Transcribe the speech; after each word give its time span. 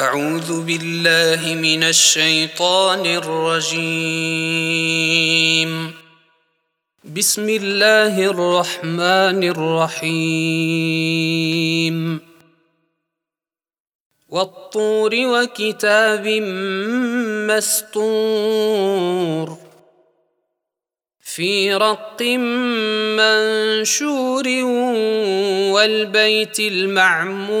أعوذ 0.00 0.64
بالله 0.64 1.54
من 1.54 1.82
الشيطان 1.82 3.06
الرجيم. 3.06 3.80
بسم 7.04 7.48
الله 7.48 8.24
الرحمن 8.24 9.44
الرحيم. 9.44 10.20
والطور 14.28 15.10
وكتاب 15.14 16.26
مسطور 17.50 19.56
في 21.20 21.74
رق 21.74 22.22
منشور 23.20 24.48
والبيت 25.74 26.60
المعمور. 26.60 27.60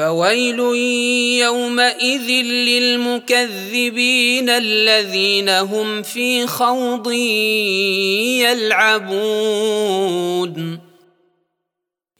فويل 0.00 0.58
يومئذ 1.44 2.28
للمكذبين 2.68 4.48
الذين 4.50 5.48
هم 5.48 6.02
في 6.02 6.46
خوض 6.46 7.12
يلعبون. 9.00 10.80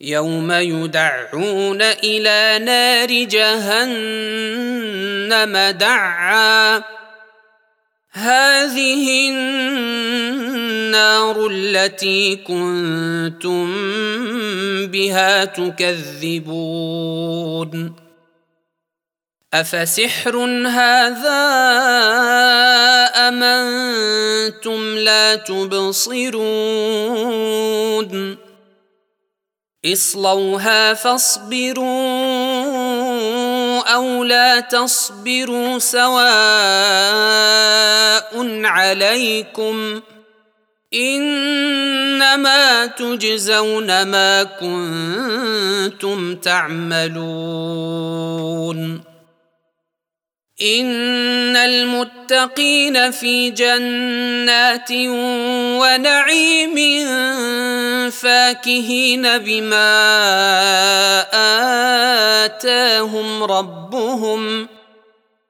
يوم 0.00 0.52
يدعون 0.52 1.82
إلى 1.82 2.64
نار 2.64 3.24
جهنم 3.24 4.16
دعا. 5.78 6.82
هذه 8.12 9.30
النار 10.90 11.46
التي 11.50 12.36
كنتم 12.36 13.70
بها 14.90 15.44
تكذبون 15.44 16.90
أفسحر 19.54 20.36
هذا 20.66 21.40
أم 23.28 23.42
أنتم 23.42 24.98
لا 24.98 25.34
تبصرون 25.34 26.40
اصلوها 29.84 30.94
فاصبروا 30.94 31.86
أو 33.80 34.24
لا 34.24 34.60
تصبروا 34.60 35.78
سواء 35.78 36.20
عليكم 38.64 40.00
إنما 40.94 42.86
تجزون 42.86 44.02
ما 44.02 44.42
كنتم 44.42 46.36
تعملون. 46.36 47.90
إن 50.62 51.56
المتقين 51.56 53.10
في 53.10 53.50
جنات 53.50 54.92
ونعيم 55.80 56.76
فاكهين 58.10 59.38
بما 59.38 59.90
آتاهم 62.44 63.42
ربهم 63.42 64.68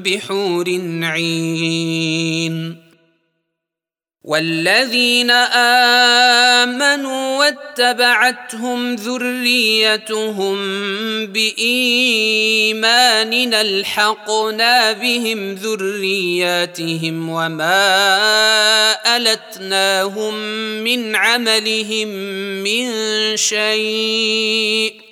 بحور 0.00 0.68
عين. 1.02 2.82
والذين 4.24 5.30
آمنوا 6.60 7.38
واتبعتهم 7.38 8.94
ذريتهم 8.94 10.56
بايمان 11.26 12.74
الحقنا 13.54 14.92
بهم 14.92 15.54
ذرياتهم 15.54 17.28
وما 17.28 17.96
ألتناهم 19.16 20.34
من 20.84 21.16
عملهم 21.16 22.08
من 22.62 22.86
شيء. 23.36 25.11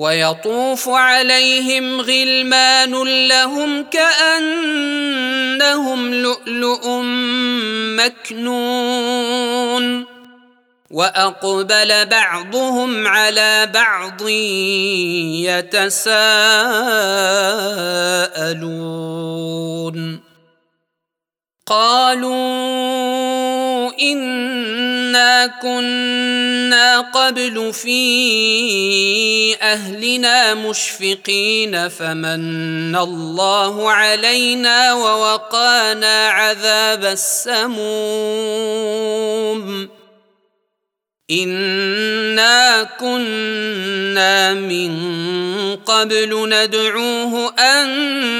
ويطوف 0.00 0.88
عليهم 0.88 2.00
غلمان 2.00 2.92
لهم 3.28 3.84
كأنهم 3.84 5.20
لؤلؤ 6.14 7.00
مكنون. 8.00 9.84
وأقبل 10.90 12.06
بعضهم 12.06 13.06
على 13.06 13.70
بعض 13.74 14.28
يتساءلون. 15.68 16.30
قالوا 21.66 22.40
انا 25.10 25.46
كنا 25.46 27.00
قبل 27.00 27.72
في 27.72 29.56
أهلنا 29.62 30.54
مشفقين 30.54 31.88
فمن 31.88 32.96
الله 32.96 33.90
علينا 33.90 34.94
ووقانا 34.94 36.28
عذاب 36.28 37.04
السموم. 37.04 37.90
إنا 41.30 42.82
كنا 43.00 44.54
من 44.54 44.92
قبل 45.76 46.48
ندعوه 46.48 47.54
أنه 47.58 48.38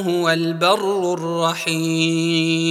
هو 0.00 0.30
البر 0.30 1.14
الرحيم. 1.14 2.70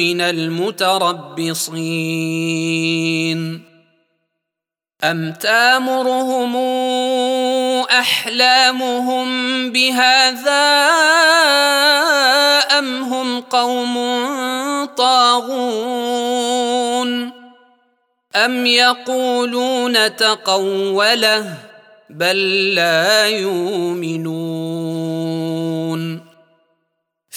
من 0.00 0.20
المتربصين. 0.20 1.70
أم 5.04 5.32
تامرهم 5.32 6.56
أحلامهم 7.90 9.28
بهذا 9.72 10.66
أم 12.78 13.02
هم 13.02 13.40
قوم 13.40 13.94
طاغون؟ 14.96 15.90
أم 18.36 18.66
يقولون 18.66 20.16
تقوله 20.16 21.54
بل 22.10 22.74
لا 22.74 23.28
يؤمنون؟ 23.28 24.40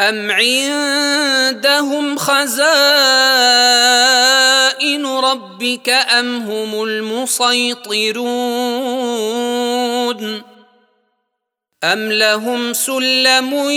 أم 0.00 0.30
عندهم 0.30 2.16
خزائن 2.16 2.66
ربك 5.06 5.88
أم 5.88 6.36
هم 6.36 6.82
المسيطرون 6.82 8.24
أم 11.84 12.12
لهم 12.12 12.72
سلم 12.72 13.70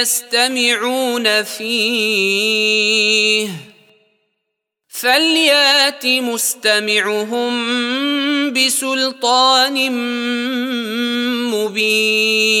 يستمعون 0.00 1.42
فيه 1.42 2.70
فليات 4.88 6.06
مستمعهم 6.06 7.52
بسلطان 8.52 9.92
مبين 11.50 12.60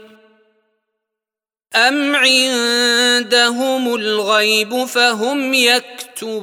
أم 1.75 2.15
عندهم 2.15 3.95
الغيب 3.95 4.85
فهم 4.85 5.53
يكتبون 5.53 6.41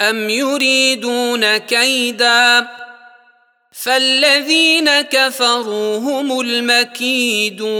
أم 0.00 0.30
يريدون 0.30 1.56
كيدا 1.56 2.68
فالذين 3.72 5.00
كفروا 5.00 5.98
هم 5.98 6.40
المكيدون 6.40 7.70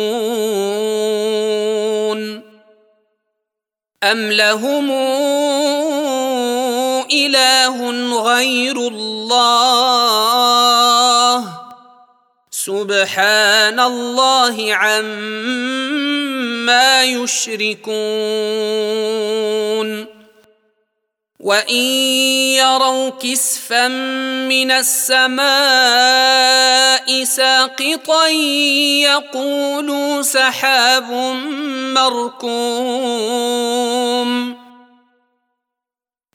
أم 4.05 4.33
لهم 4.33 4.91
إله 7.13 7.91
غير 8.23 8.77
الله 8.77 10.80
سبحان 12.65 13.81
الله 13.81 14.75
عما 14.75 15.05
يشركون. 17.05 17.91
وإن 21.41 21.85
يروا 22.61 23.11
كسفا 23.11 23.89
من 24.49 24.71
السماء 24.71 25.41
ساقطا 27.25 28.29
يقولوا 29.09 30.23
سحاب 30.23 31.13
مركوم. 31.97 32.61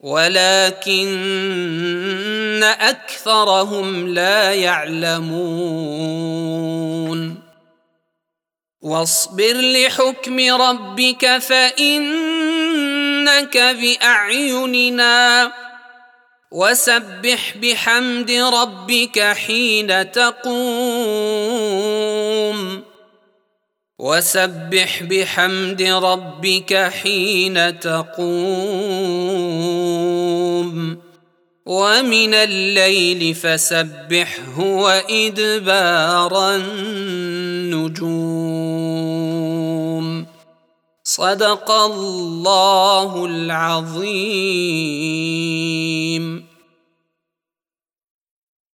ولكن 0.00 1.10
أكثرهم 2.80 4.08
لا 4.08 4.54
يعلمون. 4.54 5.30
واصبر 8.80 9.60
لحكم 9.60 10.40
ربك 10.40 11.38
فإنك 11.38 13.56
بأعيننا. 13.56 15.52
وسبح 16.52 17.56
بحمد 17.56 18.30
ربك 18.30 19.20
حين 19.20 20.12
تقوم. 20.12 22.29
وسبح 24.00 25.02
بحمد 25.02 25.82
ربك 25.82 26.74
حين 26.74 27.80
تقوم. 27.80 28.30
ومن 31.66 32.34
الليل 32.34 33.34
فسبحه 33.34 34.60
وإدبار 34.60 36.54
النجوم. 36.54 38.10
صدق 41.04 41.70
الله 41.70 43.26
العظيم. 43.26 44.10